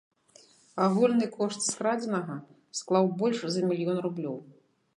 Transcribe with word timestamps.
Агульны 0.85 1.27
кошт 1.35 1.59
скрадзенага 1.67 2.37
склаў 2.81 3.13
больш 3.21 3.45
за 3.57 3.61
мільён 3.69 3.97
рублёў. 4.07 4.37